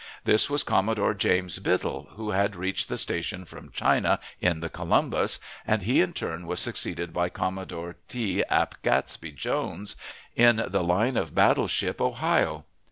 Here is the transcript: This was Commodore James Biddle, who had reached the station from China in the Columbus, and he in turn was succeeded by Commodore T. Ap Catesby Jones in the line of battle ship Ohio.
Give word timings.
This 0.23 0.49
was 0.49 0.63
Commodore 0.63 1.13
James 1.13 1.59
Biddle, 1.59 2.07
who 2.15 2.31
had 2.31 2.55
reached 2.55 2.89
the 2.89 2.97
station 2.97 3.45
from 3.45 3.69
China 3.69 4.19
in 4.39 4.59
the 4.59 4.67
Columbus, 4.67 5.39
and 5.67 5.83
he 5.83 6.01
in 6.01 6.11
turn 6.13 6.47
was 6.47 6.59
succeeded 6.59 7.13
by 7.13 7.29
Commodore 7.29 7.97
T. 8.07 8.43
Ap 8.49 8.81
Catesby 8.81 9.31
Jones 9.35 9.95
in 10.35 10.55
the 10.67 10.81
line 10.83 11.17
of 11.17 11.35
battle 11.35 11.67
ship 11.67 12.01
Ohio. 12.01 12.65